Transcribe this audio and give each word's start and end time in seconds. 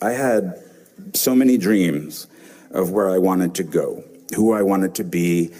I 0.00 0.12
had 0.12 0.62
so 1.14 1.34
many 1.34 1.58
dreams 1.58 2.26
of 2.70 2.90
where 2.90 3.10
I 3.10 3.18
wanted 3.18 3.54
to 3.56 3.64
go, 3.64 4.04
who 4.34 4.52
I 4.52 4.62
wanted 4.62 4.94
to 4.96 5.04
be, 5.04 5.52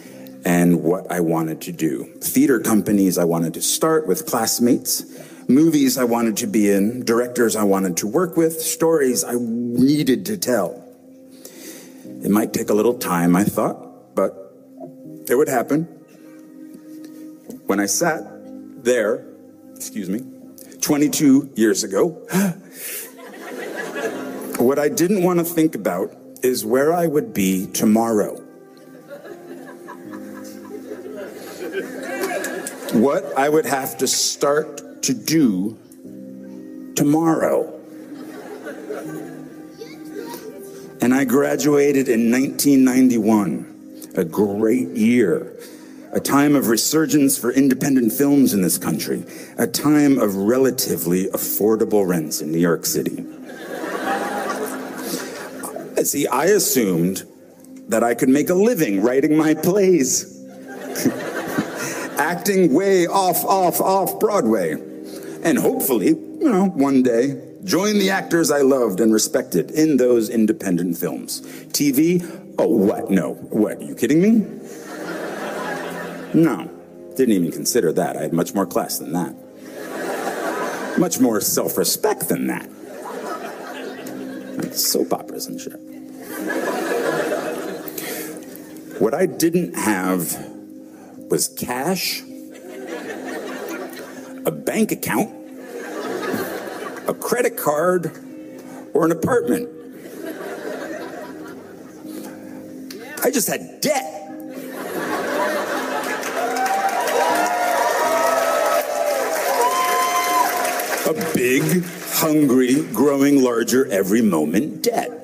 and 0.45 0.83
what 0.83 1.11
I 1.11 1.21
wanted 1.21 1.61
to 1.63 1.73
do. 1.73 2.05
Theater 2.21 2.61
companies 2.61 3.19
I 3.19 3.25
wanted 3.25 3.55
to 3.55 3.63
start 3.63 4.07
with 4.07 4.27
classmates, 4.27 5.05
movies 5.49 5.99
I 5.99 6.05
wanted 6.05 6.37
to 6.39 6.47
be 6.47 6.71
in, 6.71 7.05
directors 7.05 7.57
I 7.57 7.65
wanted 7.65 7.97
to 7.99 8.07
work 8.07 8.37
with, 8.37 8.61
stories 8.61 9.25
I 9.25 9.35
needed 9.39 10.27
to 10.27 10.37
tell. 10.37 10.85
It 12.05 12.31
might 12.31 12.53
take 12.53 12.71
a 12.71 12.75
little 12.75 12.95
time, 12.95 13.35
I 13.35 13.45
thought, 13.45 14.15
but 14.15 14.55
it 15.29 15.35
would 15.35 15.49
happen. 15.49 15.85
When 17.67 17.81
I 17.81 17.87
sat 17.87 18.23
there, 18.85 19.27
excuse 19.75 20.09
me, 20.09 20.23
22 20.81 21.53
years 21.57 21.85
ago, 21.85 22.27
what 24.59 24.79
I 24.79 24.89
didn't 24.89 25.23
want 25.23 25.39
to 25.39 25.45
think 25.45 25.75
about 25.75 26.15
is 26.43 26.65
where 26.65 26.93
I 26.93 27.07
would 27.07 27.33
be 27.33 27.67
tomorrow. 27.67 28.37
What 32.93 33.37
I 33.37 33.49
would 33.49 33.67
have 33.67 33.99
to 33.99 34.07
start 34.07 35.03
to 35.03 35.15
do 35.15 35.79
tomorrow. 36.97 37.75
And 41.01 41.15
I 41.15 41.25
graduated 41.25 42.09
in 42.09 42.33
1991, 42.33 44.13
a 44.17 44.25
great 44.25 44.89
year, 44.89 45.57
a 46.13 46.19
time 46.19 46.57
of 46.57 46.69
resurgence 46.69 47.39
for 47.39 47.53
independent 47.53 48.13
films 48.13 48.53
in 48.53 48.63
this 48.63 48.79
country, 48.79 49.25
a 49.57 49.67
time 49.69 50.19
of 50.19 50.35
relatively 50.35 51.27
affordable 51.27 52.09
rents 52.09 52.41
in 52.41 52.51
New 52.51 52.59
York 52.59 52.85
City. 52.85 53.25
See, 56.09 56.27
I 56.27 56.47
assumed 56.47 57.25
that 57.89 58.03
I 58.03 58.15
could 58.15 58.31
make 58.31 58.49
a 58.49 58.55
living 58.55 59.03
writing 59.03 59.37
my 59.37 59.53
plays, 59.53 60.43
acting 62.19 62.73
way 62.73 63.07
off, 63.07 63.45
off, 63.45 63.79
off 63.79 64.19
Broadway, 64.19 64.73
and 65.45 65.59
hopefully, 65.59 66.09
you 66.09 66.39
know, 66.51 66.69
one 66.69 67.03
day 67.03 67.39
join 67.63 67.99
the 67.99 68.09
actors 68.09 68.51
I 68.51 68.63
loved 68.63 69.01
and 69.01 69.13
respected 69.13 69.71
in 69.73 69.99
those 69.99 70.31
independent 70.31 70.97
films. 70.97 71.43
TV? 71.73 72.25
Oh, 72.59 72.69
what? 72.69 73.11
No. 73.11 73.35
What? 73.35 73.77
Are 73.77 73.85
you 73.85 73.95
kidding 73.95 74.23
me? 74.23 74.47
No. 76.33 76.71
Didn't 77.17 77.35
even 77.35 77.53
consider 77.53 77.93
that. 77.93 78.17
I 78.17 78.23
had 78.23 78.33
much 78.33 78.55
more 78.55 78.65
class 78.65 78.99
than 78.99 79.13
that. 79.13 79.35
Much 80.99 81.21
more 81.21 81.43
self 81.43 81.77
respect 81.77 82.31
than 82.31 82.47
that. 82.47 82.67
Soap 84.75 85.13
operas 85.13 85.47
and 85.47 85.61
shit. 85.61 85.79
What 88.99 89.15
I 89.15 89.27
didn't 89.27 89.75
have 89.75 90.37
was 91.31 91.47
cash, 91.47 92.21
a 94.45 94.51
bank 94.51 94.91
account, 94.91 95.31
a 97.07 97.15
credit 97.15 97.57
card, 97.57 98.11
or 98.95 99.05
an 99.05 99.13
apartment. 99.13 99.69
I 103.23 103.31
just 103.31 103.47
had 103.47 103.81
debt. 103.81 104.15
A 111.07 111.15
big, 111.35 111.85
hungry, 112.15 112.83
growing 112.93 113.45
larger 113.45 113.87
every 113.93 114.23
moment 114.23 114.83
debt. 114.83 115.18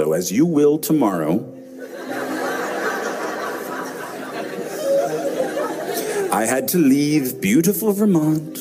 So, 0.00 0.14
as 0.14 0.32
you 0.32 0.46
will 0.46 0.78
tomorrow, 0.78 1.46
I 6.32 6.46
had 6.48 6.68
to 6.68 6.78
leave 6.78 7.42
beautiful 7.42 7.92
Vermont. 7.92 8.58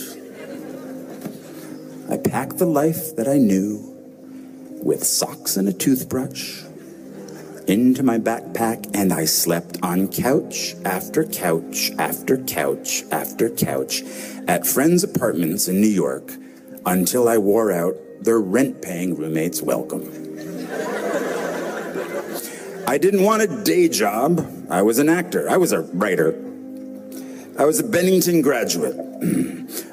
I 2.10 2.18
packed 2.18 2.58
the 2.58 2.66
life 2.66 3.16
that 3.16 3.30
I 3.30 3.38
knew 3.38 3.80
with 4.84 5.06
socks 5.06 5.56
and 5.56 5.70
a 5.70 5.72
toothbrush 5.72 6.62
into 7.70 8.04
my 8.04 8.18
backpack, 8.18 8.94
and 8.94 9.14
I 9.14 9.24
slept 9.24 9.78
on 9.82 10.10
couch 10.10 10.76
after 10.84 11.24
couch 11.24 11.92
after 11.98 12.36
couch 12.36 13.04
after 13.14 13.50
couch 13.50 14.04
at 14.50 14.68
friends' 14.68 15.06
apartments 15.06 15.70
in 15.70 15.80
New 15.80 15.88
York 15.88 16.34
until 16.86 17.30
I 17.30 17.38
wore 17.38 17.72
out 17.72 17.96
their 18.20 18.42
rent 18.42 18.82
paying 18.82 19.16
roommates' 19.16 19.62
welcome. 19.62 20.29
I 22.90 22.98
didn't 22.98 23.22
want 23.22 23.44
a 23.44 23.64
day 23.64 23.88
job. 23.88 24.66
I 24.68 24.82
was 24.82 24.98
an 24.98 25.10
actor, 25.10 25.48
I 25.48 25.58
was 25.58 25.72
a 25.74 25.82
writer. 25.82 26.32
I 27.56 27.66
was 27.66 27.80
a 27.80 27.84
Bennington 27.84 28.42
graduate. 28.42 28.96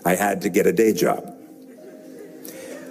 I 0.06 0.14
had 0.14 0.40
to 0.40 0.48
get 0.48 0.66
a 0.66 0.72
day 0.72 0.94
job. 0.94 1.36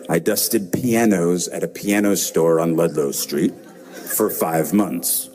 I 0.07 0.19
dusted 0.19 0.71
pianos 0.71 1.47
at 1.47 1.63
a 1.63 1.67
piano 1.67 2.13
store 2.13 2.59
on 2.59 2.75
Ludlow 2.75 3.13
Street 3.13 3.55
for 4.15 4.29
five 4.29 4.73
months. 4.73 5.31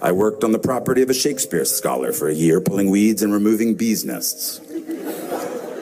I 0.00 0.12
worked 0.12 0.44
on 0.44 0.52
the 0.52 0.60
property 0.60 1.02
of 1.02 1.10
a 1.10 1.14
Shakespeare 1.14 1.64
scholar 1.64 2.12
for 2.12 2.28
a 2.28 2.34
year, 2.34 2.60
pulling 2.60 2.88
weeds 2.88 3.20
and 3.20 3.32
removing 3.32 3.74
bees' 3.74 4.04
nests. 4.04 4.60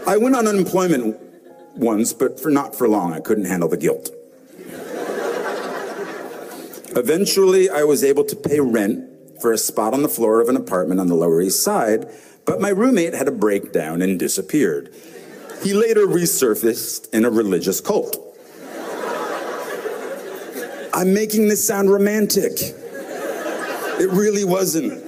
I 0.06 0.16
went 0.16 0.34
on 0.34 0.48
unemployment 0.48 1.20
once, 1.76 2.14
but 2.14 2.40
for 2.40 2.48
not 2.48 2.74
for 2.74 2.88
long. 2.88 3.12
I 3.12 3.20
couldn't 3.20 3.44
handle 3.44 3.68
the 3.68 3.76
guilt. 3.76 4.10
Eventually, 6.96 7.68
I 7.68 7.84
was 7.84 8.02
able 8.02 8.24
to 8.24 8.36
pay 8.36 8.60
rent 8.60 9.04
for 9.40 9.52
a 9.52 9.58
spot 9.58 9.94
on 9.94 10.02
the 10.02 10.08
floor 10.08 10.40
of 10.40 10.48
an 10.48 10.56
apartment 10.56 11.00
on 11.00 11.08
the 11.08 11.14
Lower 11.14 11.40
East 11.40 11.62
Side, 11.62 12.10
but 12.44 12.60
my 12.60 12.70
roommate 12.70 13.14
had 13.14 13.28
a 13.28 13.32
breakdown 13.32 14.02
and 14.02 14.18
disappeared. 14.18 14.92
He 15.62 15.74
later 15.74 16.06
resurfaced 16.06 17.12
in 17.12 17.24
a 17.24 17.30
religious 17.30 17.80
cult. 17.80 18.16
I'm 20.94 21.12
making 21.14 21.48
this 21.48 21.64
sound 21.66 21.90
romantic. 21.90 22.52
It 24.00 24.10
really 24.10 24.44
wasn't. 24.44 25.04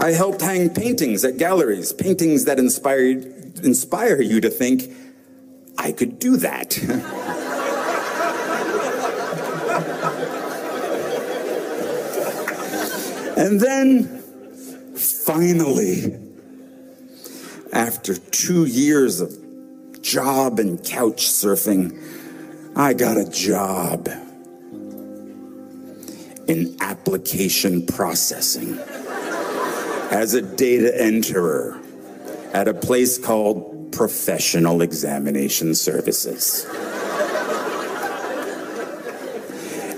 I 0.00 0.10
helped 0.10 0.40
hang 0.40 0.70
paintings 0.70 1.24
at 1.24 1.36
galleries, 1.36 1.92
paintings 1.92 2.44
that 2.46 2.58
inspired, 2.58 3.41
inspire 3.64 4.20
you 4.20 4.40
to 4.40 4.50
think, 4.50 4.92
I 5.78 5.92
could 5.92 6.18
do 6.18 6.36
that. 6.38 6.76
and 13.36 13.60
then, 13.60 14.22
finally, 14.96 16.18
after 17.72 18.16
two 18.16 18.66
years 18.66 19.20
of 19.20 19.32
job 20.02 20.58
and 20.58 20.84
couch 20.84 21.28
surfing, 21.28 21.96
I 22.76 22.92
got 22.92 23.16
a 23.16 23.28
job 23.28 24.08
in 26.48 26.76
application 26.80 27.86
processing 27.86 28.78
as 30.10 30.34
a 30.34 30.42
data 30.42 30.92
enterer 30.98 31.81
at 32.52 32.68
a 32.68 32.74
place 32.74 33.18
called 33.18 33.92
Professional 33.92 34.82
Examination 34.82 35.74
Services. 35.74 36.66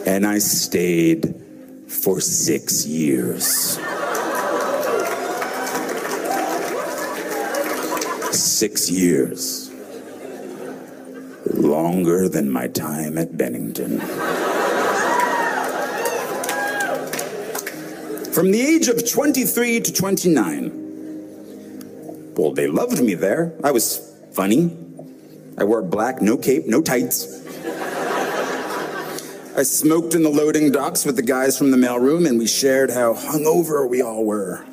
And 0.06 0.26
I 0.26 0.38
stayed 0.38 1.34
for 1.88 2.20
six 2.20 2.86
years. 2.86 3.78
Six 8.32 8.90
years. 8.90 9.70
Longer 11.52 12.28
than 12.28 12.50
my 12.50 12.68
time 12.68 13.18
at 13.18 13.36
Bennington. 13.36 14.00
From 18.32 18.50
the 18.50 18.60
age 18.60 18.88
of 18.88 19.08
23 19.08 19.80
to 19.80 19.92
29. 19.92 20.83
Well, 22.36 22.52
they 22.52 22.66
loved 22.66 23.00
me 23.02 23.14
there. 23.14 23.54
I 23.62 23.70
was 23.70 24.12
funny. 24.32 24.76
I 25.56 25.64
wore 25.64 25.82
black, 25.82 26.20
no 26.20 26.36
cape, 26.36 26.66
no 26.66 26.82
tights. 26.82 27.42
I 29.56 29.62
smoked 29.62 30.14
in 30.14 30.24
the 30.24 30.30
loading 30.30 30.72
docks 30.72 31.04
with 31.04 31.14
the 31.14 31.22
guys 31.22 31.56
from 31.56 31.70
the 31.70 31.76
mailroom, 31.76 32.28
and 32.28 32.40
we 32.40 32.48
shared 32.48 32.90
how 32.90 33.14
hungover 33.14 33.88
we 33.88 34.02
all 34.02 34.24
were. 34.24 34.64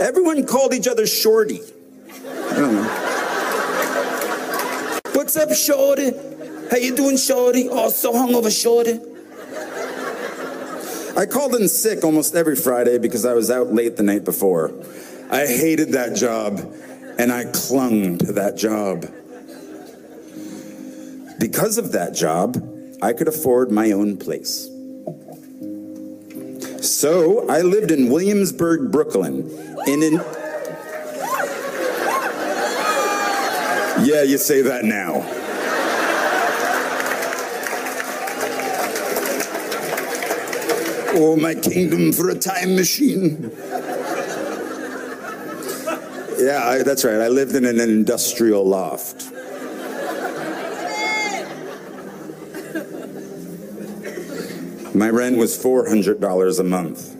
Everyone 0.00 0.46
called 0.46 0.72
each 0.72 0.88
other 0.88 1.06
Shorty. 1.06 1.60
I 2.08 2.54
don't 2.54 2.74
know. 2.74 2.88
What's 5.12 5.36
up, 5.36 5.52
Shorty? 5.52 6.12
How 6.70 6.78
you 6.78 6.96
doing, 6.96 7.18
Shorty? 7.18 7.68
Oh, 7.70 7.90
so 7.90 8.14
hungover, 8.14 8.50
Shorty. 8.50 8.98
I 11.14 11.26
called 11.26 11.54
in 11.54 11.68
sick 11.68 12.04
almost 12.04 12.34
every 12.34 12.56
Friday 12.56 12.96
because 12.96 13.26
I 13.26 13.34
was 13.34 13.50
out 13.50 13.72
late 13.72 13.96
the 13.96 14.02
night 14.02 14.24
before. 14.24 14.72
I 15.30 15.46
hated 15.46 15.92
that 15.92 16.14
job, 16.14 16.72
and 17.18 17.32
I 17.32 17.44
clung 17.46 18.18
to 18.18 18.32
that 18.34 18.56
job. 18.56 19.06
Because 21.38 21.78
of 21.78 21.92
that 21.92 22.14
job, 22.14 22.56
I 23.02 23.12
could 23.12 23.28
afford 23.28 23.70
my 23.70 23.90
own 23.92 24.16
place. 24.16 24.70
So 26.80 27.48
I 27.48 27.62
lived 27.62 27.90
in 27.90 28.10
Williamsburg, 28.10 28.92
Brooklyn, 28.92 29.50
in 29.86 30.02
an. 30.02 30.12
Yeah, 34.06 34.22
you 34.22 34.38
say 34.38 34.62
that 34.62 34.84
now. 34.84 35.24
Oh, 41.18 41.34
my 41.34 41.54
kingdom 41.54 42.12
for 42.12 42.28
a 42.28 42.34
time 42.34 42.76
machine. 42.76 43.50
Yeah, 46.46 46.64
I, 46.64 46.82
that's 46.84 47.04
right. 47.04 47.20
I 47.20 47.26
lived 47.26 47.56
in 47.56 47.64
an 47.64 47.80
industrial 47.80 48.64
loft. 48.64 49.32
My 54.94 55.10
rent 55.10 55.38
was 55.38 55.58
$400 55.58 56.60
a 56.60 56.62
month. 56.62 57.16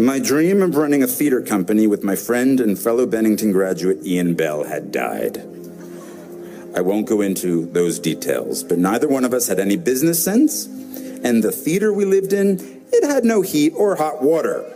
My 0.00 0.18
dream 0.18 0.60
of 0.60 0.74
running 0.74 1.04
a 1.04 1.06
theater 1.06 1.40
company 1.40 1.86
with 1.86 2.02
my 2.02 2.16
friend 2.16 2.60
and 2.60 2.76
fellow 2.76 3.06
Bennington 3.06 3.52
graduate 3.52 4.04
Ian 4.04 4.34
Bell 4.34 4.64
had 4.64 4.90
died. 4.90 5.38
I 6.74 6.80
won't 6.80 7.06
go 7.06 7.20
into 7.20 7.66
those 7.66 8.00
details, 8.00 8.64
but 8.64 8.78
neither 8.78 9.06
one 9.06 9.24
of 9.24 9.32
us 9.32 9.46
had 9.46 9.60
any 9.60 9.76
business 9.76 10.24
sense, 10.24 10.66
and 10.66 11.44
the 11.44 11.52
theater 11.52 11.92
we 11.92 12.04
lived 12.04 12.32
in, 12.32 12.82
it 12.92 13.04
had 13.08 13.24
no 13.24 13.42
heat 13.42 13.72
or 13.76 13.94
hot 13.94 14.20
water. 14.20 14.72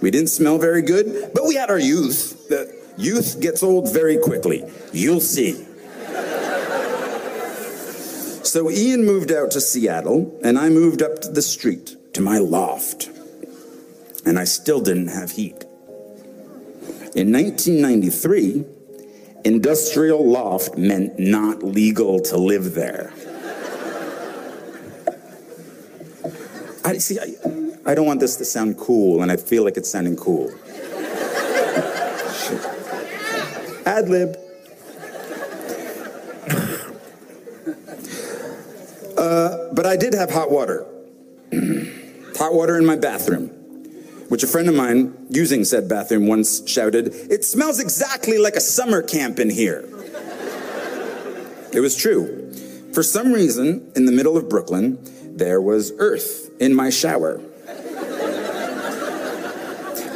We 0.00 0.10
didn't 0.10 0.28
smell 0.28 0.58
very 0.58 0.82
good, 0.82 1.32
but 1.34 1.44
we 1.44 1.56
had 1.56 1.70
our 1.70 1.78
youth. 1.78 2.48
The 2.48 2.74
youth 2.96 3.40
gets 3.40 3.62
old 3.62 3.92
very 3.92 4.18
quickly. 4.18 4.64
You'll 4.92 5.20
see. 5.20 5.64
So 8.44 8.70
Ian 8.70 9.04
moved 9.04 9.30
out 9.30 9.50
to 9.52 9.60
Seattle, 9.60 10.38
and 10.42 10.58
I 10.58 10.70
moved 10.70 11.02
up 11.02 11.20
to 11.20 11.28
the 11.28 11.42
street 11.42 11.96
to 12.14 12.22
my 12.22 12.38
loft. 12.38 13.10
And 14.24 14.38
I 14.38 14.44
still 14.44 14.80
didn't 14.80 15.08
have 15.08 15.32
heat. 15.32 15.64
In 17.14 17.32
1993, 17.32 18.64
industrial 19.44 20.26
loft 20.26 20.78
meant 20.78 21.18
not 21.18 21.62
legal 21.62 22.20
to 22.20 22.36
live 22.36 22.74
there. 22.74 23.12
I 26.84 26.96
see. 26.98 27.18
I, 27.20 27.67
I 27.86 27.94
don't 27.94 28.06
want 28.06 28.20
this 28.20 28.36
to 28.36 28.44
sound 28.44 28.78
cool, 28.78 29.22
and 29.22 29.32
I 29.32 29.36
feel 29.36 29.64
like 29.64 29.76
it's 29.76 29.90
sounding 29.90 30.16
cool. 30.16 30.52
Ad 33.86 34.08
lib. 34.08 34.36
Uh, 39.16 39.72
but 39.74 39.84
I 39.84 39.96
did 39.96 40.14
have 40.14 40.30
hot 40.30 40.50
water. 40.50 40.86
hot 42.36 42.54
water 42.54 42.78
in 42.78 42.86
my 42.86 42.94
bathroom, 42.94 43.48
which 44.28 44.42
a 44.42 44.46
friend 44.46 44.68
of 44.68 44.74
mine 44.74 45.14
using 45.28 45.64
said 45.64 45.88
bathroom 45.88 46.26
once 46.28 46.68
shouted, 46.68 47.08
It 47.30 47.44
smells 47.44 47.80
exactly 47.80 48.38
like 48.38 48.54
a 48.54 48.60
summer 48.60 49.02
camp 49.02 49.38
in 49.38 49.50
here. 49.50 49.88
it 51.72 51.80
was 51.80 51.96
true. 51.96 52.52
For 52.92 53.02
some 53.02 53.32
reason, 53.32 53.90
in 53.96 54.04
the 54.06 54.12
middle 54.12 54.36
of 54.36 54.48
Brooklyn, 54.48 54.98
there 55.36 55.60
was 55.60 55.92
earth 55.98 56.50
in 56.60 56.74
my 56.74 56.90
shower. 56.90 57.40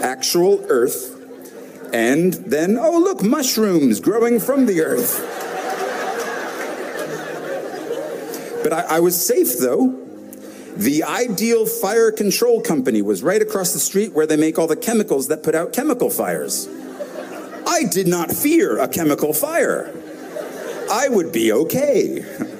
Actual 0.02 0.64
earth. 0.68 1.18
And 1.92 2.32
then, 2.34 2.76
oh, 2.78 2.98
look, 2.98 3.22
mushrooms 3.22 4.00
growing 4.00 4.40
from 4.40 4.66
the 4.66 4.82
earth. 4.82 5.28
But 8.62 8.72
I, 8.72 8.96
I 8.96 9.00
was 9.00 9.24
safe 9.24 9.58
though. 9.58 9.98
The 10.76 11.04
Ideal 11.04 11.66
Fire 11.66 12.10
Control 12.10 12.62
Company 12.62 13.02
was 13.02 13.22
right 13.22 13.42
across 13.42 13.72
the 13.72 13.78
street 13.78 14.12
where 14.12 14.26
they 14.26 14.36
make 14.36 14.58
all 14.58 14.66
the 14.66 14.76
chemicals 14.76 15.28
that 15.28 15.42
put 15.42 15.54
out 15.54 15.72
chemical 15.72 16.08
fires. 16.08 16.68
I 17.66 17.84
did 17.84 18.06
not 18.06 18.30
fear 18.30 18.78
a 18.78 18.88
chemical 18.88 19.32
fire. 19.34 19.92
I 20.90 21.08
would 21.08 21.32
be 21.32 21.52
okay. 21.52 22.24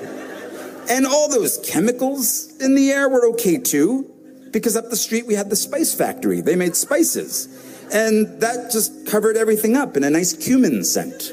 And 0.91 1.07
all 1.07 1.29
those 1.29 1.59
chemicals 1.65 2.55
in 2.61 2.75
the 2.75 2.91
air 2.91 3.09
were 3.09 3.29
okay 3.29 3.57
too, 3.57 4.12
because 4.53 4.77
up 4.77 4.91
the 4.91 4.97
street 4.97 5.27
we 5.27 5.35
had 5.35 5.51
the 5.51 5.57
spice 5.57 5.95
factory. 5.95 6.41
They 6.41 6.57
made 6.57 6.77
spices. 6.77 7.49
And 7.93 8.41
that 8.41 8.71
just 8.71 9.07
covered 9.07 9.37
everything 9.37 9.77
up 9.77 9.97
in 9.97 10.05
a 10.05 10.11
nice 10.11 10.33
cumin 10.33 10.85
scent. 10.85 11.33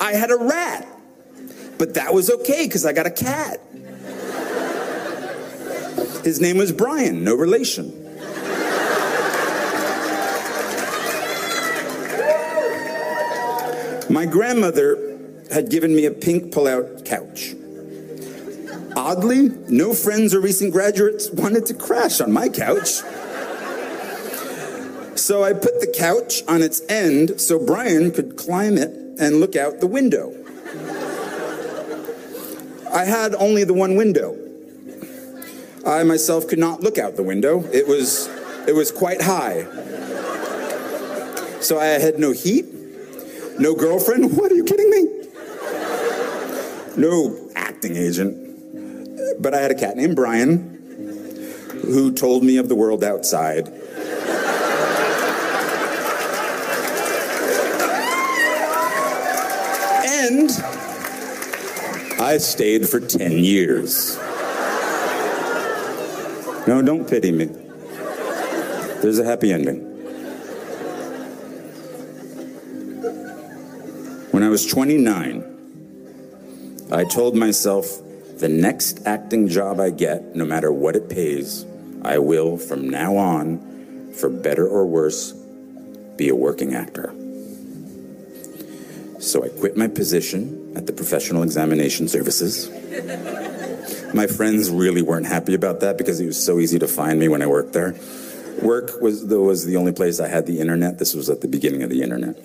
I 0.00 0.12
had 0.12 0.30
a 0.30 0.36
rat 0.36 0.86
but 1.80 1.94
that 1.94 2.12
was 2.12 2.28
okay 2.30 2.66
because 2.66 2.84
I 2.84 2.92
got 2.92 3.06
a 3.06 3.10
cat. 3.10 3.58
His 6.22 6.38
name 6.38 6.58
was 6.58 6.72
Brian, 6.72 7.24
no 7.24 7.34
relation. 7.34 7.88
My 14.10 14.26
grandmother 14.26 15.18
had 15.50 15.70
given 15.70 15.96
me 15.96 16.04
a 16.04 16.10
pink 16.10 16.52
pull-out 16.52 17.06
couch. 17.06 17.54
Oddly, 18.96 19.50
no 19.68 19.94
friends 19.94 20.34
or 20.34 20.40
recent 20.40 20.72
graduates 20.72 21.30
wanted 21.30 21.66
to 21.66 21.74
crash 21.74 22.20
on 22.20 22.32
my 22.32 22.48
couch. 22.48 23.02
So 25.16 25.44
I 25.44 25.52
put 25.52 25.80
the 25.80 25.94
couch 25.96 26.42
on 26.48 26.62
its 26.62 26.82
end 26.88 27.40
so 27.40 27.64
Brian 27.64 28.10
could 28.10 28.36
climb 28.36 28.76
it 28.76 28.90
and 29.20 29.38
look 29.38 29.54
out 29.54 29.80
the 29.80 29.86
window. 29.86 30.34
I 32.92 33.04
had 33.04 33.34
only 33.34 33.64
the 33.64 33.74
one 33.74 33.96
window. 33.96 34.36
I 35.86 36.02
myself 36.02 36.48
could 36.48 36.58
not 36.58 36.80
look 36.80 36.98
out 36.98 37.16
the 37.16 37.22
window. 37.22 37.64
It 37.72 37.86
was, 37.86 38.28
it 38.66 38.74
was 38.74 38.90
quite 38.90 39.22
high. 39.22 39.64
So 41.60 41.78
I 41.78 41.84
had 41.84 42.18
no 42.18 42.32
heat, 42.32 42.66
no 43.58 43.74
girlfriend. 43.74 44.36
What 44.36 44.50
are 44.50 44.54
you 44.54 44.64
kidding 44.64 44.90
me? 44.90 45.06
No 46.96 47.38
acting 47.54 47.96
agent. 47.96 48.49
But 49.40 49.54
I 49.54 49.62
had 49.62 49.70
a 49.70 49.74
cat 49.74 49.96
named 49.96 50.16
Brian 50.16 50.76
who 51.82 52.12
told 52.12 52.44
me 52.44 52.58
of 52.58 52.68
the 52.68 52.74
world 52.74 53.02
outside. 53.02 53.68
And 60.04 60.50
I 62.20 62.36
stayed 62.36 62.86
for 62.86 63.00
10 63.00 63.32
years. 63.32 64.18
No, 66.66 66.82
don't 66.84 67.08
pity 67.08 67.32
me. 67.32 67.46
There's 69.00 69.18
a 69.18 69.24
happy 69.24 69.52
ending. 69.52 69.86
When 74.32 74.42
I 74.42 74.50
was 74.50 74.66
29, 74.66 76.88
I 76.92 77.04
told 77.04 77.34
myself 77.34 78.02
the 78.40 78.48
next 78.48 79.06
acting 79.06 79.48
job 79.48 79.78
I 79.80 79.90
get, 79.90 80.34
no 80.34 80.46
matter 80.46 80.72
what 80.72 80.96
it 80.96 81.10
pays, 81.10 81.66
I 82.02 82.18
will, 82.18 82.56
from 82.56 82.88
now 82.88 83.16
on, 83.16 84.12
for 84.14 84.30
better 84.30 84.66
or 84.66 84.86
worse, 84.86 85.32
be 86.16 86.30
a 86.30 86.34
working 86.34 86.74
actor. 86.74 87.14
So 89.20 89.44
I 89.44 89.50
quit 89.50 89.76
my 89.76 89.88
position 89.88 90.72
at 90.74 90.86
the 90.86 90.94
Professional 90.94 91.42
Examination 91.42 92.08
Services. 92.08 92.70
My 94.14 94.26
friends 94.26 94.70
really 94.70 95.02
weren't 95.02 95.26
happy 95.26 95.54
about 95.54 95.80
that 95.80 95.98
because 95.98 96.18
it 96.18 96.26
was 96.26 96.42
so 96.42 96.58
easy 96.58 96.78
to 96.78 96.88
find 96.88 97.20
me 97.20 97.28
when 97.28 97.42
I 97.42 97.46
worked 97.46 97.74
there. 97.74 97.94
Work 98.62 99.02
was, 99.02 99.26
though, 99.26 99.42
was 99.42 99.66
the 99.66 99.76
only 99.76 99.92
place 99.92 100.18
I 100.18 100.28
had 100.28 100.46
the 100.46 100.60
internet. 100.60 100.98
This 100.98 101.14
was 101.14 101.28
at 101.28 101.42
the 101.42 101.48
beginning 101.48 101.82
of 101.82 101.90
the 101.90 102.02
internet. 102.02 102.36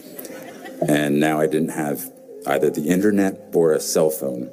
And 0.88 1.22
now 1.22 1.40
I 1.40 1.48
didn't 1.48 1.70
have 1.70 2.12
either 2.46 2.70
the 2.70 2.90
internet 2.90 3.40
or 3.54 3.72
a 3.72 3.80
cell 3.80 4.10
phone 4.10 4.52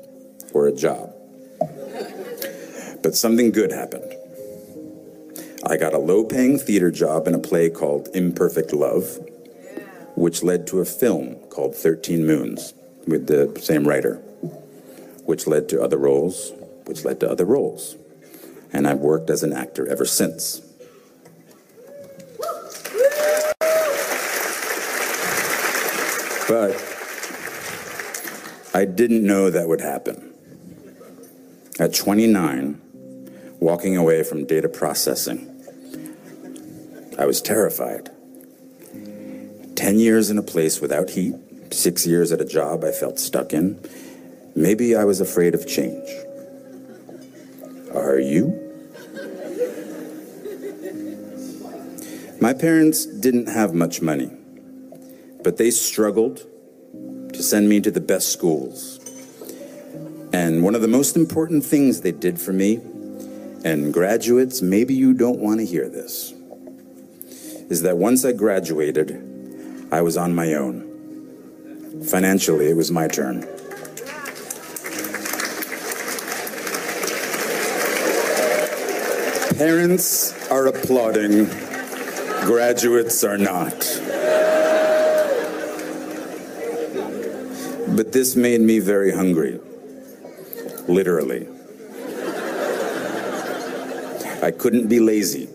or 0.55 0.69
a 0.69 0.73
job. 0.73 1.12
But 3.03 3.17
something 3.17 3.51
good 3.51 3.73
happened. 3.73 4.15
I 5.67 5.77
got 5.77 5.95
a 5.95 5.99
low 5.99 6.25
paying 6.25 6.59
theater 6.59 6.91
job 6.91 7.27
in 7.27 7.35
a 7.35 7.39
play 7.39 7.69
called 7.71 8.09
Imperfect 8.15 8.73
Love, 8.73 9.19
which 10.17 10.43
led 10.43 10.67
to 10.69 10.81
a 10.81 10.85
film 10.85 11.37
called 11.51 11.75
13 11.75 12.27
Moons 12.27 12.75
with 13.07 13.27
the 13.27 13.59
same 13.61 13.87
writer, 13.87 14.17
which 15.25 15.47
led 15.47 15.69
to 15.71 15.83
other 15.83 15.99
roles, 15.99 16.53
which 16.87 17.05
led 17.05 17.21
to 17.21 17.31
other 17.31 17.45
roles. 17.45 17.97
And 18.73 18.87
I've 18.87 18.99
worked 18.99 19.31
as 19.31 19.43
an 19.43 19.53
actor 19.53 19.87
ever 19.89 20.05
since. 20.05 20.61
But 26.49 26.77
I 28.75 28.85
didn't 28.85 29.25
know 29.25 29.51
that 29.51 29.69
would 29.69 29.81
happen. 29.81 30.33
At 31.79 31.95
29, 31.95 32.81
walking 33.63 33.97
away 33.97 34.25
from 34.25 34.45
data 34.45 34.69
processing, 34.69 35.49
I 37.17 37.27
was 37.27 37.41
terrified. 37.41 38.11
10 39.77 39.99
years 40.01 40.31
in 40.31 40.39
a 40.39 40.43
place 40.43 40.81
without 40.81 41.11
heat, 41.11 41.35
six 41.71 42.05
years 42.05 42.33
at 42.33 42.41
a 42.41 42.45
job 42.45 42.83
I 42.83 42.91
felt 42.91 43.21
stuck 43.21 43.53
in. 43.53 43.79
Maybe 44.57 44.97
I 44.97 45.05
was 45.05 45.21
afraid 45.21 45.55
of 45.55 45.67
change. 45.69 46.09
Are 47.95 48.19
you? 48.19 48.59
My 52.41 52.53
parents 52.53 53.07
didn't 53.07 53.47
have 53.47 53.73
much 53.75 54.03
money, 54.03 54.33
but 55.45 55.57
they 55.59 55.71
struggled 55.71 56.45
to 57.33 57.43
send 57.43 57.69
me 57.69 57.81
to 57.81 57.93
the 57.93 58.01
best 58.01 58.33
schools. 58.33 58.99
And 60.33 60.65
one 60.65 60.75
of 60.75 60.81
the 60.81 60.89
most 60.89 61.15
important 61.15 61.65
things 61.65 62.01
they 62.01 62.11
did 62.11 62.41
for 62.41 62.53
me, 62.53 62.81
and 63.65 63.93
graduates, 63.93 64.61
maybe 64.63 64.95
you 64.95 65.15
don't 65.15 65.39
want 65.39 65.61
to 65.61 65.67
hear 65.67 65.89
this, 65.89 66.33
is 67.71 67.83
that 67.83 67.97
once 67.97 68.25
I 68.25 68.33
graduated, 68.33 69.89
I 69.93 70.03
was 70.03 70.17
on 70.17 70.35
my 70.35 70.55
own. 70.55 70.89
Financially, 72.09 72.69
it 72.69 72.77
was 72.77 72.91
my 72.91 73.09
turn. 73.09 73.43
Parents 79.57 80.51
are 80.51 80.67
applauding, 80.67 81.45
graduates 82.47 83.23
are 83.23 83.39
not. 83.39 83.79
But 87.95 88.11
this 88.13 88.35
made 88.35 88.63
me 88.63 88.79
very 88.79 89.13
hungry, 89.13 89.61
literally. 90.89 91.47
I 94.43 94.51
couldn't 94.51 94.89
be 94.89 94.99
lazy. 94.99 95.49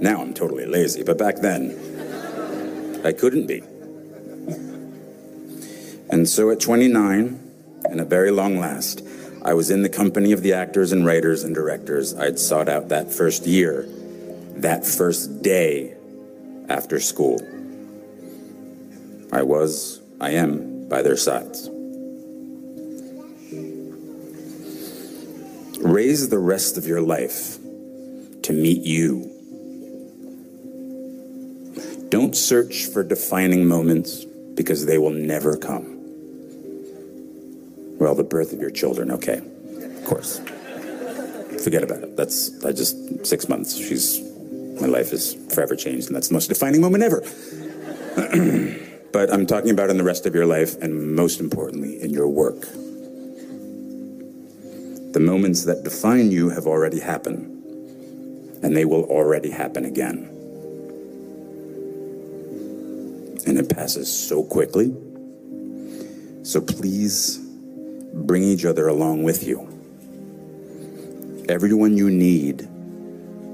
Now 0.00 0.22
I'm 0.22 0.32
totally 0.32 0.64
lazy, 0.64 1.02
but 1.02 1.18
back 1.18 1.36
then, 1.36 1.76
I 3.04 3.12
couldn't 3.12 3.46
be. 3.46 3.62
And 6.08 6.26
so 6.26 6.50
at 6.50 6.60
29, 6.60 7.38
and 7.84 8.00
at 8.00 8.06
very 8.06 8.30
long 8.30 8.58
last, 8.58 9.06
I 9.44 9.52
was 9.52 9.70
in 9.70 9.82
the 9.82 9.90
company 9.90 10.32
of 10.32 10.40
the 10.40 10.54
actors 10.54 10.92
and 10.92 11.04
writers 11.04 11.44
and 11.44 11.54
directors 11.54 12.14
I'd 12.14 12.38
sought 12.38 12.70
out 12.70 12.88
that 12.88 13.12
first 13.12 13.46
year, 13.46 13.86
that 14.56 14.86
first 14.86 15.42
day 15.42 15.94
after 16.70 17.00
school. 17.00 17.38
I 19.30 19.42
was, 19.42 20.00
I 20.18 20.30
am, 20.30 20.88
by 20.88 21.02
their 21.02 21.18
sides. 21.18 21.68
Raise 25.82 26.30
the 26.30 26.38
rest 26.38 26.78
of 26.78 26.86
your 26.86 27.02
life 27.02 27.59
to 28.50 28.56
meet 28.56 28.82
you. 28.82 29.30
Don't 32.08 32.36
search 32.36 32.86
for 32.86 33.04
defining 33.04 33.66
moments 33.66 34.24
because 34.54 34.86
they 34.86 34.98
will 34.98 35.12
never 35.12 35.56
come. 35.56 35.98
Well, 37.98 38.14
the 38.14 38.24
birth 38.24 38.52
of 38.52 38.60
your 38.60 38.70
children, 38.70 39.10
okay, 39.12 39.38
of 39.38 40.04
course. 40.04 40.40
Forget 41.62 41.84
about 41.84 42.02
it. 42.02 42.16
That's, 42.16 42.64
I 42.64 42.72
just, 42.72 43.26
six 43.26 43.48
months. 43.48 43.76
She's, 43.76 44.20
my 44.80 44.86
life 44.88 45.12
is 45.12 45.34
forever 45.54 45.76
changed, 45.76 46.08
and 46.08 46.16
that's 46.16 46.28
the 46.28 46.34
most 46.34 46.48
defining 46.48 46.80
moment 46.80 47.04
ever. 47.04 47.20
but 49.12 49.32
I'm 49.32 49.46
talking 49.46 49.70
about 49.70 49.90
in 49.90 49.98
the 49.98 50.04
rest 50.04 50.26
of 50.26 50.34
your 50.34 50.46
life, 50.46 50.76
and 50.82 51.14
most 51.14 51.38
importantly, 51.38 52.00
in 52.02 52.10
your 52.10 52.26
work. 52.26 52.62
The 55.12 55.20
moments 55.20 55.64
that 55.66 55.84
define 55.84 56.32
you 56.32 56.48
have 56.50 56.66
already 56.66 56.98
happened, 57.00 57.49
and 58.62 58.76
they 58.76 58.84
will 58.84 59.04
already 59.04 59.50
happen 59.50 59.84
again. 59.84 60.28
And 63.46 63.58
it 63.58 63.74
passes 63.74 64.12
so 64.12 64.42
quickly. 64.42 64.94
So 66.42 66.60
please 66.60 67.38
bring 68.12 68.42
each 68.42 68.64
other 68.64 68.88
along 68.88 69.22
with 69.22 69.44
you. 69.44 69.66
Everyone 71.48 71.96
you 71.96 72.10
need 72.10 72.68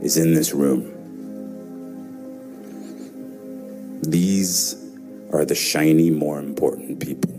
is 0.02 0.16
in 0.16 0.34
this 0.34 0.52
room. 0.52 0.92
These 4.02 4.74
are 5.32 5.44
the 5.44 5.54
shiny, 5.54 6.10
more 6.10 6.38
important 6.38 7.00
people. 7.00 7.35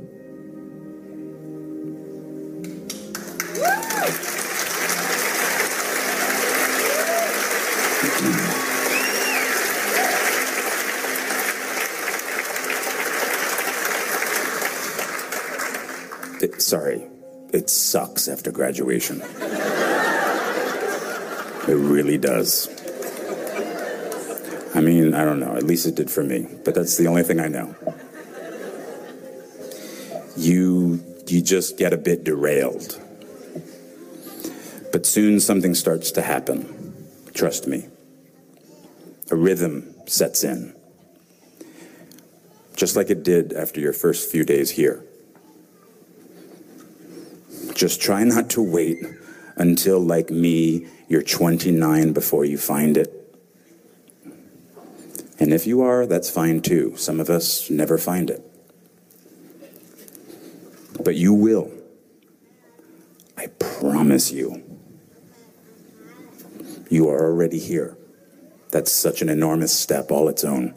It, 16.42 16.62
sorry, 16.62 17.08
it 17.52 17.70
sucks 17.70 18.28
after 18.28 18.52
graduation. 18.52 19.22
It 21.68 21.76
really 21.76 22.18
does. 22.18 22.70
I 24.74 24.82
mean, 24.82 25.14
I 25.14 25.26
don't 25.26 25.40
know. 25.40 25.56
At 25.56 25.64
least 25.64 25.86
it 25.88 25.96
did 25.96 26.10
for 26.12 26.24
me, 26.24 26.48
but 26.64 26.76
that's 26.76 26.98
the 26.98 27.08
only 27.08 27.24
thing 27.24 27.40
I 27.40 27.48
know. 27.48 27.76
You 30.38 31.04
you 31.28 31.42
just 31.42 31.78
get 31.78 31.92
a 31.94 31.98
bit 31.98 32.24
derailed. 32.24 33.02
But 34.92 35.06
soon 35.06 35.40
something 35.40 35.76
starts 35.76 36.12
to 36.12 36.22
happen. 36.22 37.08
Trust 37.34 37.68
me. 37.68 37.88
A 39.30 39.36
rhythm 39.36 39.94
sets 40.06 40.44
in. 40.44 40.74
Just 42.76 42.96
like 42.96 43.10
it 43.10 43.24
did 43.24 43.52
after 43.54 43.82
your 43.82 43.94
first 43.94 44.32
few 44.32 44.46
days 44.46 44.70
here. 44.72 45.04
Just 47.78 48.02
try 48.02 48.24
not 48.24 48.50
to 48.50 48.62
wait 48.64 49.06
until, 49.56 50.00
like 50.00 50.32
me, 50.32 50.88
you're 51.08 51.22
29 51.22 52.12
before 52.12 52.44
you 52.44 52.58
find 52.58 52.98
it. 52.98 53.14
And 55.40 55.54
if 55.54 55.68
you 55.68 55.84
are, 55.84 56.08
that's 56.08 56.28
fine 56.28 56.62
too. 56.62 56.98
Some 56.98 57.20
of 57.20 57.30
us 57.30 57.70
never 57.70 58.00
find 58.00 58.32
it. 58.32 58.42
But 61.04 61.18
you 61.18 61.36
will. 61.36 61.72
I 63.38 63.46
promise 63.60 64.32
you. 64.32 64.64
You 66.90 67.10
are 67.10 67.26
already 67.26 67.60
here. 67.60 67.96
That's 68.72 68.92
such 68.92 69.22
an 69.22 69.30
enormous 69.30 69.72
step 69.72 70.10
all 70.10 70.30
its 70.30 70.44
own. 70.44 70.74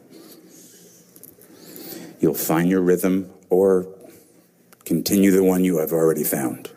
You'll 2.21 2.35
find 2.35 2.69
your 2.69 2.83
rhythm 2.83 3.33
or 3.49 3.87
continue 4.85 5.31
the 5.31 5.43
one 5.43 5.65
you 5.65 5.79
have 5.79 5.93
already 5.93 6.25
found. 6.25 6.71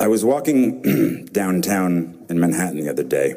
I 0.00 0.08
was 0.08 0.24
walking 0.24 1.26
downtown 1.32 2.26
in 2.28 2.40
Manhattan 2.40 2.80
the 2.80 2.88
other 2.88 3.04
day, 3.04 3.34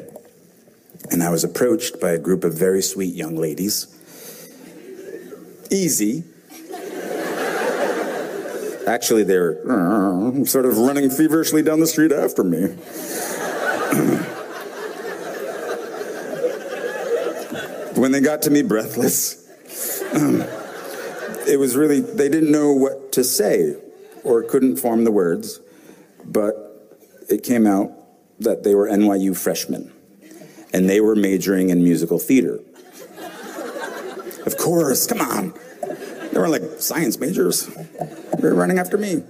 and 1.10 1.22
I 1.22 1.30
was 1.30 1.44
approached 1.44 2.00
by 2.00 2.10
a 2.10 2.18
group 2.18 2.44
of 2.44 2.54
very 2.54 2.82
sweet 2.82 3.14
young 3.14 3.36
ladies. 3.36 3.86
Easy. 5.70 6.24
Actually, 8.86 9.24
they're 9.24 9.58
uh, 9.70 10.44
sort 10.44 10.66
of 10.66 10.76
running 10.76 11.08
feverishly 11.08 11.62
down 11.62 11.80
the 11.80 11.86
street 11.86 12.12
after 12.12 12.44
me. 12.44 12.58
when 17.96 18.12
they 18.12 18.20
got 18.20 18.42
to 18.42 18.50
me 18.50 18.62
breathless, 18.62 19.42
it 21.48 21.58
was 21.58 21.76
really, 21.76 22.00
they 22.00 22.28
didn't 22.28 22.52
know 22.52 22.72
what 22.72 23.12
to 23.12 23.24
say 23.24 23.76
or 24.22 24.42
couldn't 24.42 24.76
form 24.76 25.04
the 25.04 25.12
words 25.12 25.60
but 26.34 26.90
it 27.30 27.42
came 27.42 27.66
out 27.66 27.92
that 28.40 28.64
they 28.64 28.74
were 28.74 28.88
NYU 28.88 29.34
freshmen 29.34 29.90
and 30.74 30.90
they 30.90 31.00
were 31.00 31.14
majoring 31.16 31.70
in 31.70 31.82
musical 31.82 32.18
theater. 32.18 32.58
Of 34.44 34.58
course, 34.58 35.06
come 35.06 35.22
on. 35.22 35.54
They 36.32 36.38
were 36.38 36.48
like 36.48 36.62
science 36.80 37.18
majors. 37.18 37.66
They 37.66 38.42
were 38.42 38.54
running 38.54 38.78
after 38.78 38.98
me. 38.98 39.22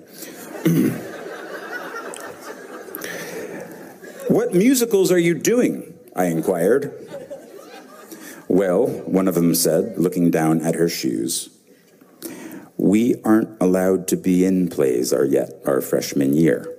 What 4.28 4.52
musicals 4.54 5.12
are 5.12 5.18
you 5.18 5.34
doing? 5.34 5.96
I 6.16 6.24
inquired. 6.24 6.92
Well, 8.48 8.88
one 8.88 9.28
of 9.28 9.36
them 9.36 9.54
said, 9.54 9.96
looking 9.96 10.30
down 10.32 10.62
at 10.62 10.74
her 10.74 10.88
shoes, 10.88 11.50
we 12.76 13.14
aren't 13.22 13.60
allowed 13.60 14.08
to 14.08 14.16
be 14.16 14.44
in 14.44 14.70
plays 14.70 15.12
yet 15.12 15.50
our 15.66 15.80
freshman 15.80 16.34
year. 16.34 16.73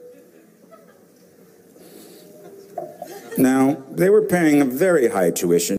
Now, 3.38 3.84
they 3.92 4.10
were 4.10 4.22
paying 4.22 4.62
a 4.62 4.66
very 4.66 5.10
high 5.10 5.32
tuition 5.32 5.78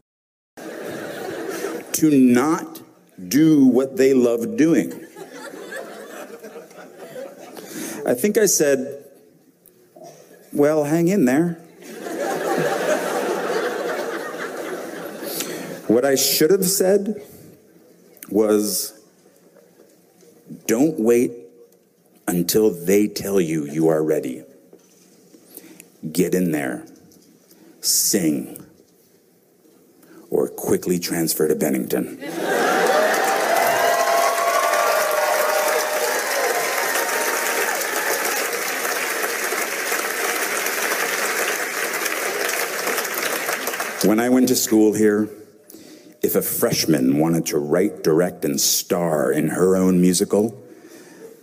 to 0.56 2.10
not 2.10 2.82
do 3.28 3.66
what 3.66 3.96
they 3.96 4.12
loved 4.12 4.58
doing. 4.58 4.92
I 8.06 8.14
think 8.14 8.36
I 8.36 8.46
said, 8.46 9.04
Well, 10.52 10.84
hang 10.84 11.08
in 11.08 11.24
there. 11.24 11.54
what 15.88 16.04
I 16.04 16.14
should 16.14 16.50
have 16.50 16.66
said 16.66 17.22
was, 18.28 19.00
Don't 20.66 21.00
wait 21.00 21.32
until 22.28 22.70
they 22.70 23.08
tell 23.08 23.40
you 23.40 23.64
you 23.64 23.88
are 23.88 24.02
ready. 24.02 24.44
Get 26.12 26.34
in 26.34 26.52
there, 26.52 26.84
sing, 27.86 28.64
or 30.30 30.48
quickly 30.48 30.98
transfer 30.98 31.46
to 31.46 31.54
Bennington. 31.54 32.18
When 44.04 44.20
I 44.20 44.28
went 44.28 44.48
to 44.48 44.56
school 44.56 44.92
here, 44.92 45.28
if 46.22 46.36
a 46.36 46.42
freshman 46.42 47.18
wanted 47.18 47.46
to 47.46 47.58
write, 47.58 48.04
direct, 48.04 48.44
and 48.44 48.60
star 48.60 49.32
in 49.32 49.48
her 49.48 49.76
own 49.76 50.00
musical, 50.00 50.62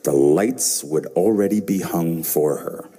the 0.03 0.13
lights 0.13 0.83
would 0.83 1.05
already 1.07 1.61
be 1.61 1.81
hung 1.81 2.23
for 2.23 2.57
her. 2.57 2.89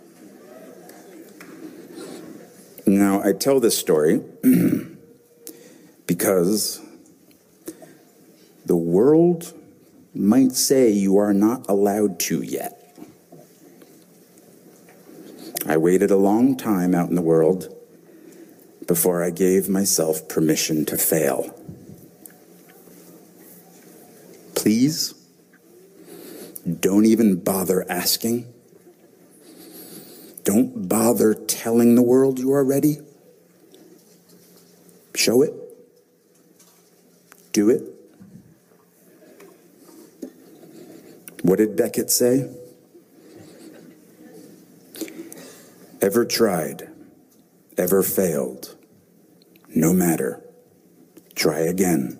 Now, 2.94 3.20
I 3.24 3.32
tell 3.32 3.58
this 3.58 3.76
story 3.76 4.22
because 6.06 6.80
the 8.64 8.76
world 8.76 9.52
might 10.14 10.52
say 10.52 10.90
you 10.90 11.16
are 11.16 11.34
not 11.34 11.68
allowed 11.68 12.20
to 12.20 12.40
yet. 12.42 12.80
I 15.66 15.76
waited 15.76 16.12
a 16.12 16.16
long 16.16 16.56
time 16.56 16.94
out 16.94 17.08
in 17.08 17.16
the 17.16 17.22
world 17.22 17.74
before 18.86 19.24
I 19.24 19.30
gave 19.30 19.68
myself 19.68 20.28
permission 20.28 20.84
to 20.84 20.96
fail. 20.96 21.52
Please, 24.54 25.14
don't 26.78 27.06
even 27.06 27.40
bother 27.40 27.84
asking. 27.90 28.53
Don't 30.44 30.88
bother 30.88 31.34
telling 31.34 31.94
the 31.94 32.02
world 32.02 32.38
you 32.38 32.52
are 32.52 32.64
ready. 32.64 32.98
Show 35.14 35.42
it. 35.42 35.54
Do 37.52 37.70
it. 37.70 37.82
What 41.42 41.56
did 41.56 41.76
Beckett 41.76 42.10
say? 42.10 42.50
Ever 46.00 46.24
tried, 46.26 46.88
ever 47.78 48.02
failed, 48.02 48.76
no 49.74 49.92
matter. 49.92 50.42
Try 51.34 51.60
again, 51.60 52.18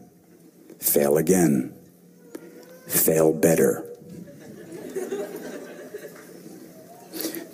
fail 0.78 1.18
again, 1.18 1.74
fail 2.86 3.32
better. 3.32 3.93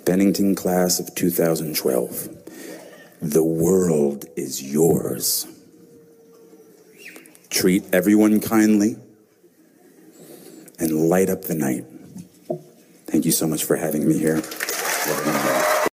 Bennington 0.05 0.55
class 0.55 0.99
of 0.99 1.13
2012. 1.15 2.29
The 3.21 3.43
world 3.43 4.25
is 4.35 4.63
yours. 4.63 5.47
Treat 7.49 7.83
everyone 7.93 8.39
kindly 8.39 8.97
and 10.79 11.09
light 11.09 11.29
up 11.29 11.43
the 11.43 11.55
night. 11.55 11.85
Thank 13.05 13.25
you 13.25 13.31
so 13.31 13.45
much 13.45 13.63
for 13.63 13.75
having 13.75 14.07
me 14.07 14.17
here. 14.17 14.41